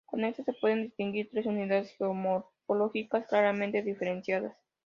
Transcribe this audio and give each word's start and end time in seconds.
Con 0.07 0.25
esto 0.25 0.43
se 0.43 0.53
pueden 0.53 0.81
distinguir 0.81 1.29
tres 1.31 1.45
unidades 1.45 1.91
geomorfológicas 1.95 3.27
claramente 3.27 3.83
diferenciadas. 3.83 4.57